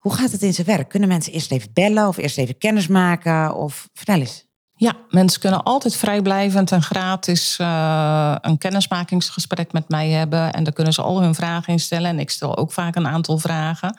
[0.00, 0.88] Hoe gaat het in zijn werk?
[0.88, 3.54] Kunnen mensen eerst even bellen of eerst even kennis maken?
[3.54, 4.48] Of vertel eens.
[4.74, 10.52] Ja, mensen kunnen altijd vrijblijvend en gratis uh, een kennismakingsgesprek met mij hebben.
[10.52, 12.10] En daar kunnen ze al hun vragen in stellen.
[12.10, 13.96] En ik stel ook vaak een aantal vragen.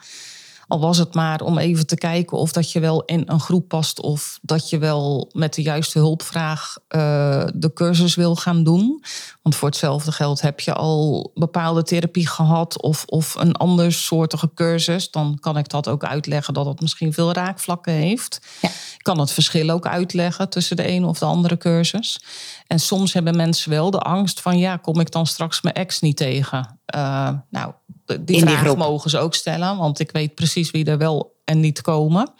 [0.71, 3.67] Al was het maar om even te kijken of dat je wel in een groep
[3.67, 9.03] past of dat je wel met de juiste hulpvraag uh, de cursus wil gaan doen.
[9.41, 14.53] Want voor hetzelfde geld heb je al bepaalde therapie gehad of, of een ander soortige
[14.53, 15.11] cursus.
[15.11, 18.41] Dan kan ik dat ook uitleggen dat het misschien veel raakvlakken heeft.
[18.61, 18.69] Ja.
[18.69, 22.21] Ik kan het verschil ook uitleggen tussen de een of de andere cursus.
[22.67, 25.99] En soms hebben mensen wel de angst van ja, kom ik dan straks mijn ex
[25.99, 26.79] niet tegen?
[26.95, 27.73] Uh, nou,
[28.19, 31.59] die In vraag mogen ze ook stellen, want ik weet precies wie er wel en
[31.59, 32.33] niet komen.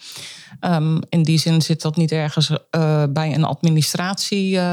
[0.59, 4.63] Ehm, in die zin zit dat niet ergens eh, bij een administratie eh,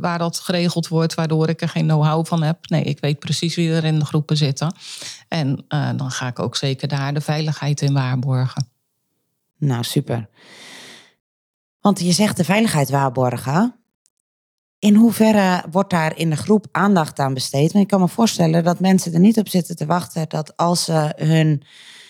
[0.00, 2.68] waar dat geregeld wordt, waardoor ik er geen know-how van heb.
[2.68, 4.74] Nee, ik weet precies wie er in de groepen zitten.
[5.28, 8.68] En eh, dan ga ik ook zeker daar de veiligheid in waarborgen.
[9.58, 10.28] Nou, super.
[11.80, 13.77] Want je zegt de veiligheid waarborgen.
[14.78, 17.72] In hoeverre wordt daar in de groep aandacht aan besteed?
[17.72, 20.84] Want ik kan me voorstellen dat mensen er niet op zitten te wachten dat als
[20.84, 21.62] ze hun,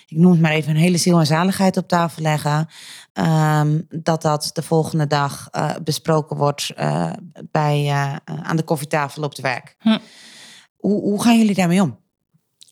[0.06, 2.68] ik noem het maar even, hun hele ziel en zaligheid op tafel leggen,
[3.12, 7.12] ehm, dat dat de volgende dag eh, besproken wordt eh,
[7.50, 9.76] bij, eh, aan de koffietafel op het werk.
[9.78, 9.98] Hm.
[10.76, 11.98] Hoe, hoe gaan jullie daarmee om?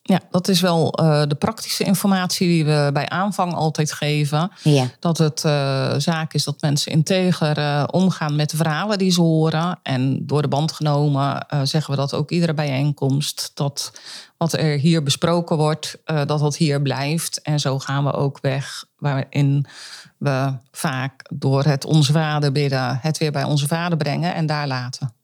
[0.08, 4.50] Ja, dat is wel eh, de praktische informatie die we bij aanvang altijd geven.
[4.62, 4.86] Ja.
[5.00, 9.20] Dat het eh, zaak is dat mensen integer eh, omgaan met de verhalen die ze
[9.20, 9.78] horen.
[9.82, 13.50] En door de band genomen zeggen we dat ook iedere bijeenkomst.
[13.54, 13.92] Dat
[14.36, 17.42] wat er hier besproken wordt, dat dat hier blijft.
[17.42, 19.66] En zo gaan we ook weg waarin
[20.18, 22.98] we vaak door het onze vader bidden...
[23.02, 25.15] het weer bij onze vader brengen en daar laten.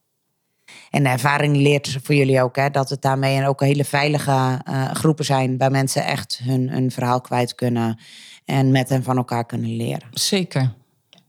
[0.92, 4.60] En de ervaring leert voor jullie ook hè, dat het daarmee en ook hele veilige
[4.64, 7.98] eh, groepen zijn waar mensen echt hun, hun verhaal kwijt kunnen
[8.44, 10.08] en met en van elkaar kunnen leren.
[10.10, 10.72] Zeker.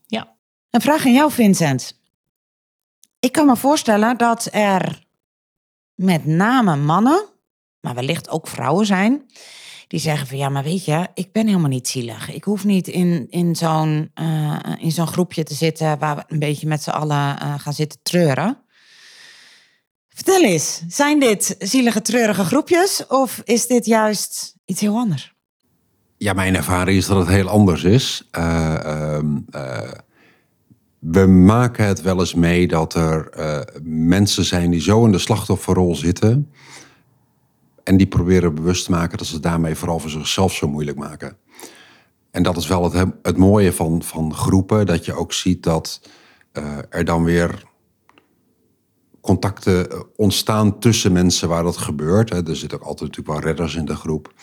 [0.07, 0.35] Ja.
[0.69, 1.99] Een vraag aan jou, Vincent.
[3.19, 5.05] Ik kan me voorstellen dat er
[5.95, 7.25] met name mannen,
[7.79, 9.25] maar wellicht ook vrouwen zijn,
[9.87, 12.31] die zeggen van ja, maar weet je, ik ben helemaal niet zielig.
[12.31, 16.39] Ik hoef niet in, in zo'n eh, in zo'n groepje te zitten waar we een
[16.39, 18.57] beetje met z'n allen eh, gaan zitten treuren.
[20.13, 25.33] Vertel eens, zijn dit zielige, treurige groepjes of is dit juist iets heel anders?
[26.17, 28.27] Ja, mijn ervaring is dat het heel anders is.
[28.31, 29.91] Eh, ehm, eh,
[30.99, 35.17] we maken het wel eens mee dat er eh, mensen zijn die zo in de
[35.17, 36.51] slachtofferrol zitten.
[37.83, 41.37] En die proberen bewust te maken dat ze daarmee vooral voor zichzelf zo moeilijk maken.
[42.31, 46.01] En dat is wel het, het mooie van, van groepen, dat je ook ziet dat
[46.89, 47.63] er dan weer
[49.23, 52.29] contacten eh, ontstaan tussen mensen waar dat gebeurt.
[52.29, 52.47] Hè.
[52.47, 54.33] Er zitten ook altijd natuurlijk wel redders in de groep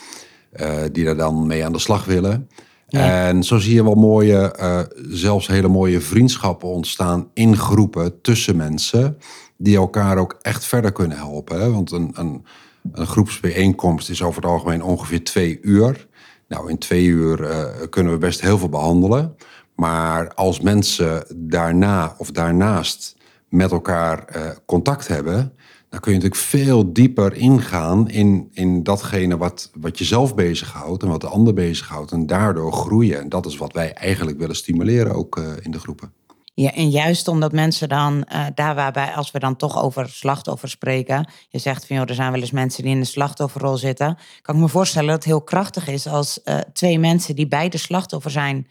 [0.51, 2.49] eh, die daar dan mee aan de slag willen.
[2.89, 3.27] Ja.
[3.27, 8.57] En zo zie je wel mooie, eh, zelfs hele mooie vriendschappen ontstaan in groepen tussen
[8.57, 9.19] mensen
[9.57, 11.61] die elkaar ook echt verder kunnen helpen.
[11.61, 11.71] Hè.
[11.71, 12.45] Want een, een,
[12.93, 16.09] een groepsbijeenkomst is over het algemeen ongeveer twee uur.
[16.49, 17.49] Nou, in twee uur
[17.91, 19.37] kunnen we best heel veel behandelen.
[19.75, 23.19] Maar als mensen daarna of daarnaast
[23.51, 25.53] met elkaar eh, contact hebben,
[25.89, 31.03] dan kun je natuurlijk veel dieper ingaan in, in datgene wat, wat je zelf bezighoudt
[31.03, 32.13] en wat de ander bezighoudt.
[32.13, 33.21] En daardoor groeien.
[33.21, 36.13] En dat is wat wij eigenlijk willen stimuleren ook eh, in de groepen.
[36.55, 40.73] Ja, en juist omdat mensen dan, eh, daar waarbij, als we dan toch over slachtoffers
[40.73, 44.19] spreken, je zegt van joh, er zijn wel eens mensen die in de slachtofferrol zitten,
[44.43, 46.41] kan ik me voorstellen dat het heel krachtig is als
[46.73, 48.67] twee mensen die beide slachtoffer zijn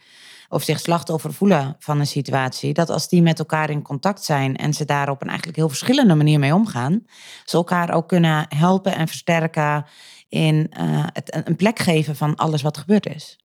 [0.50, 4.56] of zich slachtoffer voelen van een situatie, dat als die met elkaar in contact zijn
[4.56, 7.06] en ze daar op een eigenlijk heel verschillende manier mee omgaan,
[7.44, 9.84] ze elkaar ook kunnen helpen en versterken
[10.28, 13.38] in eh, het, een plek geven van alles wat gebeurd is.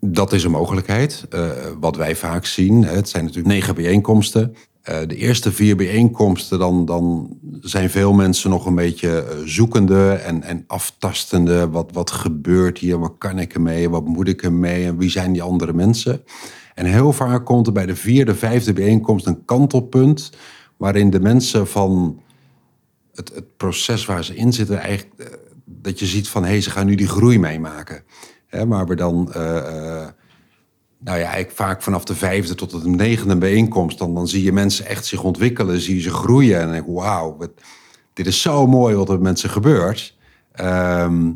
[0.00, 1.26] Dat is een mogelijkheid.
[1.30, 4.56] Eh, wat wij vaak zien, het zijn natuurlijk negen bijeenkomsten.
[4.82, 10.12] Eh, de eerste vier bijeenkomsten, dan, dan zijn veel mensen nog een beetje eh, zoekende
[10.12, 11.68] en, en aftastende.
[11.68, 12.98] Wat, wat gebeurt hier?
[12.98, 13.90] Wat kan ik ermee?
[13.90, 14.84] Wat moet ik ermee?
[14.84, 16.24] En wie zijn die andere mensen?
[16.74, 20.30] En heel vaak komt er bij de vierde, vijfde bijeenkomst een kantelpunt...
[20.76, 22.20] waarin de mensen van
[23.14, 24.78] het, het proces waar ze in zitten...
[24.78, 25.26] eigenlijk eh,
[25.64, 28.02] dat je ziet van, hé, hey, ze gaan nu die groei meemaken.
[28.46, 29.32] Hè, waar we dan...
[31.04, 33.98] nou ja, eigenlijk vaak vanaf de vijfde tot de negende bijeenkomst...
[33.98, 36.60] Dan, dan zie je mensen echt zich ontwikkelen, zie je ze groeien.
[36.60, 37.36] En denk ik, wauw,
[38.12, 40.16] dit is zo mooi wat er met mensen gebeurt.
[40.52, 41.30] Ehm,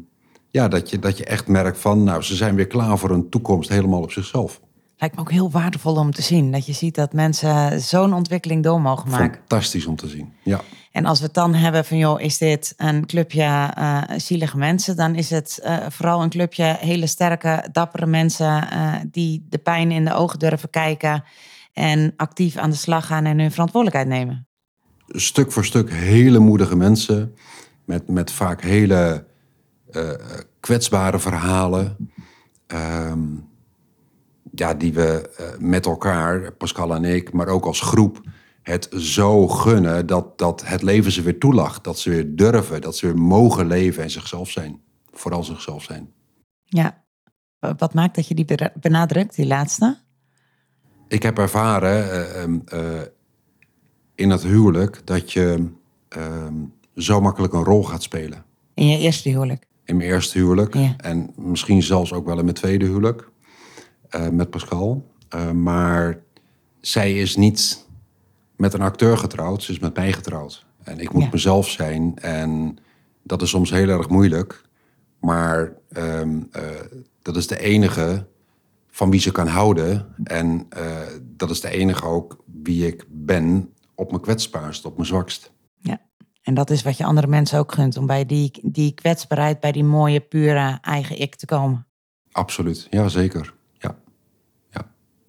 [0.51, 3.29] ja, dat je, dat je echt merkt van, nou, ze zijn weer klaar voor een
[3.29, 4.61] toekomst helemaal op zichzelf.
[4.99, 6.53] Lijkt me ook heel waardevol om te zien.
[6.53, 9.39] Dat je ziet dat mensen zo'n ontwikkeling door mogen maken.
[9.39, 10.61] Fantastisch om te zien, ja.
[10.97, 14.97] En als we het dan hebben van, joh, is dit een clubje eh, zielige mensen?
[14.97, 18.71] Dan is het eh, vooral een clubje hele sterke, dappere mensen...
[18.71, 21.25] eh, die de pijn in de ogen durven kijken...
[21.73, 24.47] en actief aan de slag gaan en hun verantwoordelijkheid nemen.
[25.07, 27.35] stuk voor stuk hele moedige mensen.
[27.85, 29.27] Met, met vaak hele
[30.61, 31.97] kwetsbare verhalen.
[32.67, 33.21] Ehm,
[34.59, 38.21] ja, die we eh, met elkaar, Pascal en ik, maar ook als groep,
[38.63, 41.85] het zo gunnen dat, dat het leven ze weer toelacht.
[41.85, 44.81] Dat ze weer durven, dat ze weer mogen leven en zichzelf zijn.
[45.13, 46.13] Vooral zichzelf zijn.
[46.65, 47.05] Ja.
[47.77, 49.99] Wat maakt dat je die benadrukt, die laatste?
[51.09, 53.01] Ik heb ervaren eh, ehm, eh,
[54.15, 55.69] in het huwelijk dat je
[56.09, 56.55] ehm,
[56.97, 58.45] zo makkelijk een rol gaat spelen.
[58.75, 59.67] In je eerste huwelijk?
[59.85, 60.75] In mijn eerste huwelijk.
[60.75, 60.95] Ja.
[60.97, 63.31] En misschien zelfs ook wel in mijn tweede huwelijk.
[64.17, 65.11] Eh, met Pascal.
[65.29, 66.23] Eh, maar
[66.81, 67.87] zij is niet
[68.57, 69.63] met een acteur getrouwd.
[69.63, 70.67] Ze is met mij getrouwd.
[70.83, 71.29] En ik moet Ja.
[71.33, 72.19] mezelf zijn.
[72.19, 72.79] En
[73.23, 74.63] dat is soms heel erg moeilijk.
[75.21, 76.63] Maar ehm, eh,
[77.23, 78.27] dat is de enige
[78.91, 80.07] van wie ze kan houden.
[80.25, 80.69] En
[81.23, 85.53] dat is de enige ook wie ik ben op mijn kwetsbaarst, op mijn zwakst.
[85.79, 86.01] Ja.
[86.43, 87.97] En dat is wat je andere mensen ook gunt.
[87.97, 91.87] Om bij die, die kwetsbaarheid, bij die mooie, pure eigen ik te komen.
[92.33, 93.56] Absoluut, ja zeker.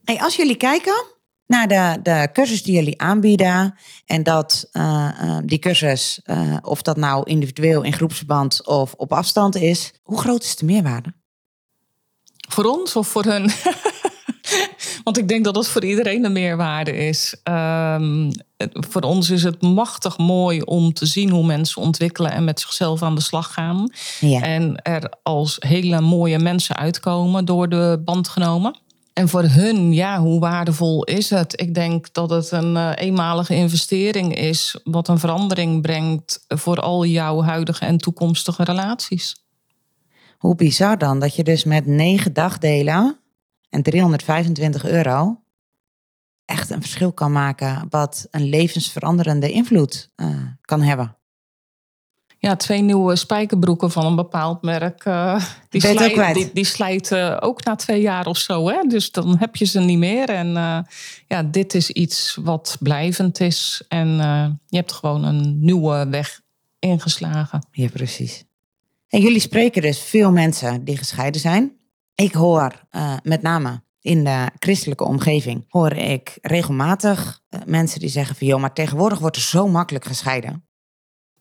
[0.08, 1.06] Hey, als jullie kijken
[1.48, 3.76] naar de, de cursus die jullie aanbieden.
[4.06, 9.14] En dat eh, eh, die cursus, eh, of dat nou individueel in groepsverband of op
[9.14, 9.94] afstand is.
[10.04, 11.14] Hoe groot is de meerwaarde?
[12.50, 13.52] Voor ons of voor hun?
[15.04, 17.36] Want ik denk dat het voor iedereen een meerwaarde is.
[17.44, 18.32] Ehm,
[18.72, 23.02] voor ons is het machtig mooi om te zien hoe mensen ontwikkelen en met zichzelf
[23.02, 23.92] aan de slag gaan.
[24.20, 24.42] Ja.
[24.42, 28.86] En er als hele mooie mensen uitkomen door de band genomen.
[29.18, 31.62] En voor hun, ja, hoe waardevol is het?
[31.62, 37.06] Ik denk dat het een eh, eenmalige investering is, wat een verandering brengt voor al
[37.06, 39.46] jouw huidige en toekomstige relaties.
[40.38, 43.20] Hoe bizar dan dat je dus met negen dagdelen
[43.70, 45.42] en 325 euro
[46.46, 50.30] echt een verschil kan maken wat een levensveranderende invloed eh,
[50.62, 51.18] kan hebben.
[52.40, 55.06] Ja, twee nieuwe spijkerbroeken van een bepaald merk.
[55.06, 58.70] eh, die, slijt, die, die slijten ook na twee jaar of zo.
[58.70, 58.82] Hè?
[58.88, 60.30] Dus dan heb je ze niet meer.
[60.30, 60.80] En eh,
[61.28, 63.84] ja, dit is iets wat blijvend is.
[63.88, 66.42] En eh, je hebt gewoon een nieuwe weg
[66.80, 67.68] ingeslagen.
[67.72, 68.44] Ja, precies.
[69.08, 71.72] En jullie spreken dus veel mensen die gescheiden zijn.
[72.16, 72.86] Ik hoor
[73.24, 78.74] met name in de christelijke omgeving, hoor ik regelmatig mensen die zeggen van joh, maar
[78.74, 80.67] tegenwoordig wordt er zo makkelijk gescheiden.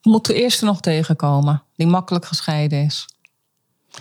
[0.07, 3.09] We moeten de eerste nog tegenkomen, die makkelijk gescheiden is.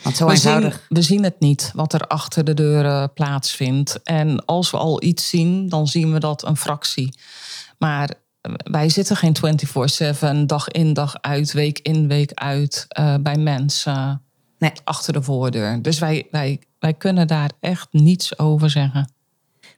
[0.03, 4.03] Want zo We zien, we zien het niet wat er achter de deuren plaatsvindt.
[4.03, 7.17] En als we al iets zien, dan zien we dat een fractie.
[7.77, 9.35] Maar eh, wij zitten geen
[10.43, 14.21] 24-7, dag in, dag uit, week in, week uit eh, bij mensen
[14.57, 14.71] Nee.
[14.83, 15.81] achter de voordeur.
[15.81, 19.13] Dus wij, wij, wij kunnen daar echt niets over zeggen.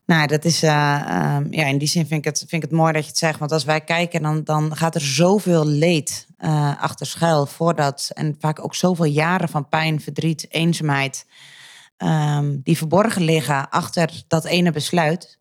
[0.08, 2.80] Nou, dat is, eh, ehm, ja, in die zin vind ik, het, vind ik het
[2.80, 3.39] mooi dat je het zegt.
[3.39, 8.10] Want als wij kijken, dan, dan gaat er zoveel leed eh, achter schuil voordat.
[8.13, 11.26] En vaak ook zoveel jaren van pijn, verdriet, eenzaamheid.
[11.98, 15.39] ehm, die verborgen liggen achter dat ene besluit.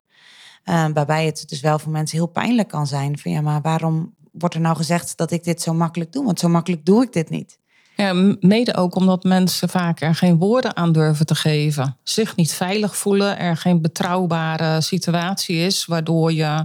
[0.63, 3.17] Eh, waarbij het dus wel voor mensen heel pijnlijk kan zijn.
[3.19, 6.25] Van ja, maar waarom wordt er nou gezegd dat ik dit zo makkelijk doe?
[6.25, 7.59] Want zo makkelijk doe ik dit niet.
[7.97, 11.97] Ja, mede ook omdat mensen vaak er geen woorden aan durven te geven.
[12.03, 16.63] Zich niet veilig voelen, er geen betrouwbare situatie is, waardoor je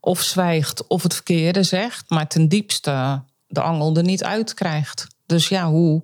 [0.00, 5.06] of zwijgt of het verkeerde zegt, maar ten diepste de angel er niet uit krijgt.
[5.26, 6.02] Dus ja, hoe,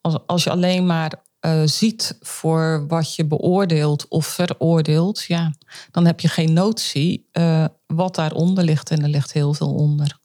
[0.00, 5.52] als, als je alleen maar eh, ziet voor wat je beoordeelt of veroordeelt, ja,
[5.90, 8.90] dan heb je geen notie eh, wat daaronder ligt.
[8.90, 10.20] En er ligt heel veel onder.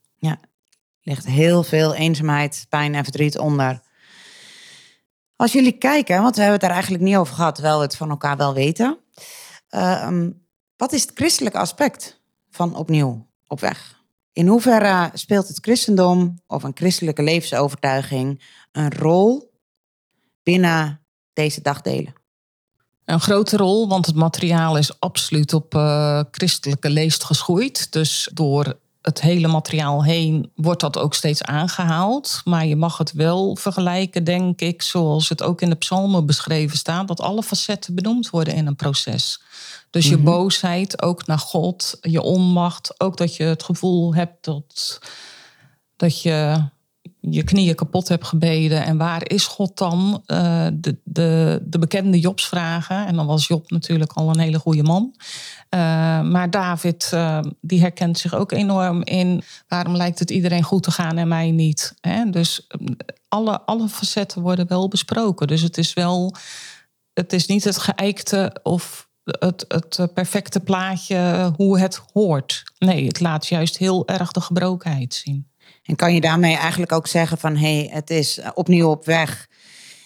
[1.08, 3.82] Ligt heel veel eenzaamheid, pijn en verdriet onder.
[5.36, 7.96] Als jullie kijken, want we hebben het daar eigenlijk niet over gehad, terwijl we het
[7.96, 8.98] van elkaar wel weten.
[9.70, 10.32] Ehm,
[10.78, 14.02] wat is het christelijke aspect van opnieuw op weg?
[14.34, 19.54] In hoeverre speelt het christendom of een christelijke levensovertuiging een rol
[20.43, 22.13] binnen deze dagdelen?
[23.06, 27.91] Een grote rol, want het materiaal is absoluut op eh, christelijke leest geschoeid.
[27.91, 32.41] Dus door het hele materiaal heen wordt dat ook steeds aangehaald.
[32.43, 36.78] Maar je mag het wel vergelijken, denk ik, zoals het ook in de psalmen beschreven
[36.78, 39.41] staat, dat alle facetten benoemd worden in een proces.
[39.89, 40.24] Dus je Mhm.
[40.26, 45.00] boosheid, ook naar God, je onmacht, ook dat je het gevoel hebt dat,
[45.96, 46.63] dat je
[47.29, 48.83] je knieën kapot hebt gebeden.
[48.83, 50.23] En waar is God dan?
[50.25, 53.05] Eh, de, de, de bekende Jobsvragen.
[53.05, 55.15] En dan was Job natuurlijk al een hele goede man.
[55.69, 55.79] Eh,
[56.21, 59.43] maar David, eh, die herkent zich ook enorm in...
[59.67, 61.93] waarom lijkt het iedereen goed te gaan en mij niet?
[62.01, 62.29] Hè?
[62.29, 62.67] Dus
[63.27, 65.47] alle, alle facetten worden wel besproken.
[65.47, 66.36] Dus het is wel...
[67.13, 72.63] Het is niet het geëikte of het, het perfecte plaatje hoe het hoort.
[72.78, 75.47] Nee, het laat juist heel erg de gebrokenheid zien.
[75.88, 79.05] En kan je daarmee eigenlijk ook zeggen van hé, hey, het is eh, opnieuw op
[79.05, 79.47] weg,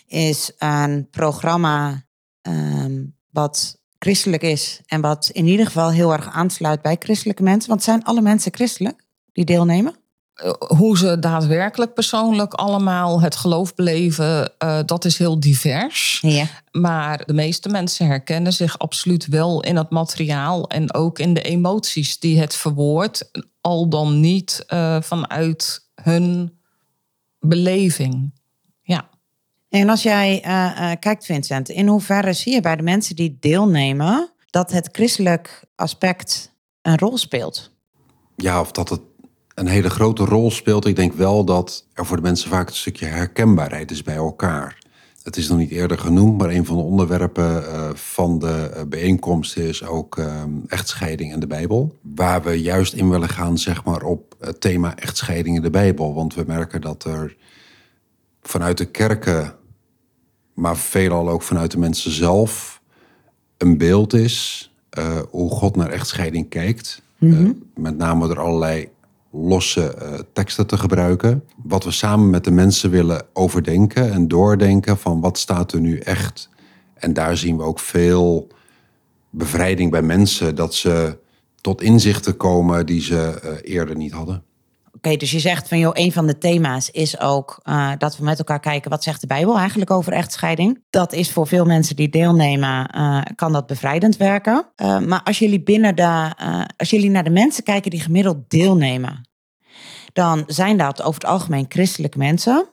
[0.08, 2.06] is een programma
[2.42, 7.70] ehm, wat christelijk is en wat in ieder geval heel erg aansluit bij christelijke mensen.
[7.70, 9.96] Want zijn alle mensen christelijk die deelnemen?
[10.34, 16.20] Eh, hoe ze daadwerkelijk persoonlijk allemaal het geloof beleven, eh, dat is heel divers.
[16.22, 16.46] Ja.
[16.72, 21.42] Maar de meeste mensen herkennen zich absoluut wel in het materiaal en ook in de
[21.42, 23.30] emoties die het verwoordt.
[23.62, 26.60] Al dan niet eh, vanuit hun
[27.40, 28.34] beleving.
[28.82, 29.10] Ja.
[29.70, 34.32] En als jij uh, kijkt, Vincent, in hoeverre zie je bij de mensen die deelnemen
[34.50, 37.72] dat het christelijk aspect een rol speelt?
[38.36, 39.02] Ja, of dat het
[39.54, 40.86] een hele grote rol speelt.
[40.86, 44.78] Ik denk wel dat er voor de mensen vaak een stukje herkenbaarheid is bij elkaar.
[45.24, 49.58] Het is nog niet eerder genoemd, maar een van de onderwerpen uh, van de bijeenkomst
[49.58, 52.00] is ook uh, echtscheiding en de Bijbel.
[52.02, 56.14] Waar we juist in willen gaan, zeg maar, op het thema echtscheiding in de Bijbel.
[56.14, 57.36] Want we merken dat er
[58.42, 59.56] vanuit de kerken,
[60.54, 62.82] maar veelal ook vanuit de mensen zelf,
[63.58, 67.02] een beeld is uh, hoe God naar echtscheiding kijkt.
[67.18, 68.90] Mm met name door allerlei
[69.32, 71.44] losse uh, teksten te gebruiken.
[71.64, 75.98] Wat we samen met de mensen willen overdenken en doordenken van wat staat er nu
[75.98, 76.50] echt.
[76.94, 78.48] En daar zien we ook veel
[79.30, 81.18] bevrijding bij mensen dat ze
[81.62, 84.44] tot inzichten komen die ze uh, eerder niet hadden.
[85.04, 88.24] Oké, dus je zegt van joh, een van de thema's is ook uh, dat we
[88.24, 90.84] met elkaar kijken wat zegt de Bijbel eigenlijk over echtscheiding.
[90.90, 94.66] Dat is voor veel mensen die deelnemen, uh, kan dat bevrijdend werken.
[94.76, 96.34] Uh, maar als jullie binnen de,
[96.78, 99.30] als jullie naar de mensen kijken die gemiddeld deelnemen,
[100.14, 102.70] dan zijn dat over het algemeen christelijke mensen.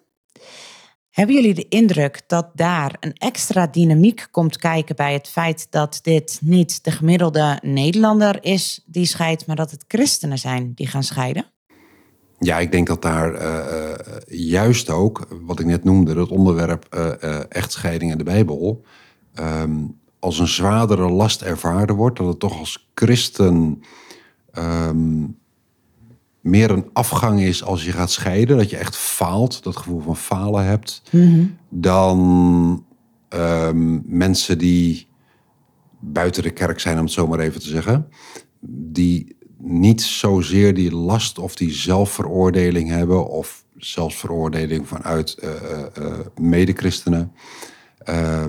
[1.10, 5.98] Hebben jullie de indruk dat daar een extra dynamiek komt kijken bij het feit dat
[6.02, 11.02] dit niet de gemiddelde Nederlander is die scheidt, maar dat het christenen zijn die gaan
[11.02, 11.56] scheiden?
[12.38, 13.94] Ja, ik denk dat daar uh,
[14.26, 18.84] juist ook, wat ik net noemde, het onderwerp uh, echtscheiding en de Bijbel,
[19.40, 22.16] um, als een zwaardere last ervaren wordt.
[22.16, 23.82] Dat het toch als christen
[24.58, 25.36] um,
[26.40, 28.56] meer een afgang is als je gaat scheiden.
[28.56, 31.02] Dat je echt faalt, dat gevoel van falen hebt.
[31.10, 31.56] Mm -hmm.
[31.68, 32.84] Dan
[33.28, 35.08] um, mensen die
[36.00, 38.08] buiten de kerk zijn, om het zo maar even te zeggen.
[38.90, 45.50] Die niet zozeer die last of die zelfveroordeling hebben, of zelfs veroordeling vanuit uh,
[45.98, 47.32] uh, medechristenen,
[48.08, 48.44] uh,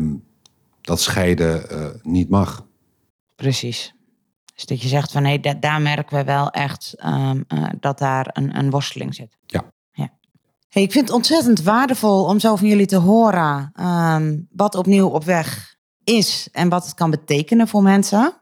[0.82, 1.64] dat scheiden
[2.04, 2.66] niet mag.
[3.36, 3.94] Precies.
[4.60, 7.46] Dus dat je zegt van hé, hey, daar merken we wel echt um,
[7.80, 9.38] dat daar een, een, worsteling zit.
[9.46, 9.64] Ja.
[9.92, 10.10] ja.
[10.70, 15.08] Hey, ik vind het ontzettend waardevol om zo van jullie te horen um, wat opnieuw
[15.08, 18.34] op weg is en wat het kan betekenen voor mensen.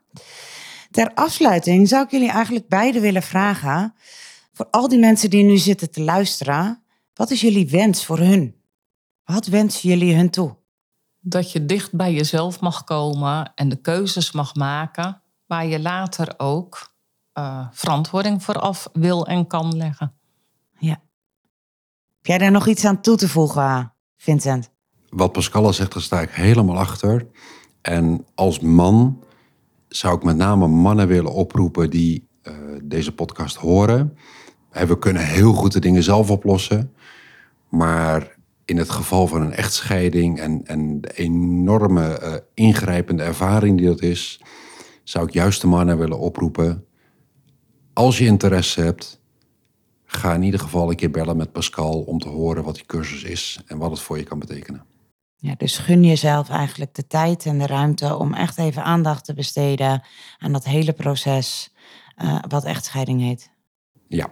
[0.91, 3.93] Ter afsluiting zou ik jullie eigenlijk beide willen vragen,
[4.53, 6.83] voor al die mensen die nu zitten te luisteren,
[7.13, 8.55] wat is jullie wens voor hun?
[9.23, 10.55] Wat wensen jullie hun toe?
[11.19, 16.33] Dat je dicht bij jezelf mag komen en de keuzes mag maken waar je later
[16.37, 16.95] ook
[17.33, 20.15] uh, verantwoording voor af wil en kan leggen.
[20.79, 21.01] Ja.
[22.17, 24.69] Heb jij daar nog iets aan toe te voegen, Vincent?
[25.09, 27.27] Wat Pascal zegt, daar sta ik helemaal achter.
[27.81, 29.23] En als man
[29.87, 34.17] zou ik met name mannen willen oproepen die uh, deze podcast horen.
[34.71, 36.93] We kunnen heel goed de dingen zelf oplossen.
[37.69, 38.35] Maar
[38.65, 44.01] in het geval van een echtscheiding en, en de enorme uh, ingrijpende ervaring die dat
[44.01, 44.41] is,
[45.03, 46.85] zou ik juist de mannen willen oproepen.
[47.93, 49.21] Als je interesse hebt,
[50.05, 53.23] ga in ieder geval een keer bellen met Pascal om te horen wat die cursus
[53.23, 54.83] is en wat het voor je kan betekenen.
[55.39, 59.33] Ja, dus gun jezelf eigenlijk de tijd en de ruimte om echt even aandacht te
[59.33, 60.03] besteden
[60.37, 61.73] aan dat hele proces
[62.23, 63.51] uh, wat echtscheiding heet.
[64.07, 64.29] Ja,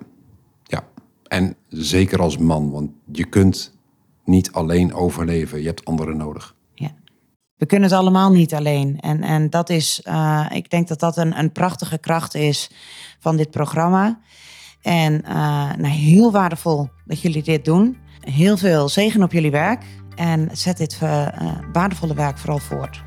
[0.63, 0.83] ja.
[1.27, 3.73] En zeker als man, want je kunt
[4.23, 5.59] niet alleen overleven.
[5.59, 6.55] Je hebt anderen nodig.
[6.73, 6.91] Ja.
[7.55, 8.99] We kunnen het allemaal niet alleen.
[8.99, 12.71] En, en dat is, uh, ik denk dat dat een, een prachtige kracht is
[13.19, 14.19] van dit programma.
[14.81, 15.29] En uh,
[15.73, 17.97] nou, heel waardevol dat jullie dit doen.
[18.19, 19.83] Heel veel zegen op jullie werk.
[20.15, 21.27] En zet dit uh,
[21.73, 23.03] waardevolle werk vooral voort.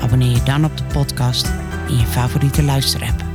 [0.00, 1.46] Abonneer je dan op de podcast
[1.88, 3.27] in je favoriete luisterapp.